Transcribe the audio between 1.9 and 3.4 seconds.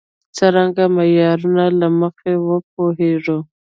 مخې وپوهېږو.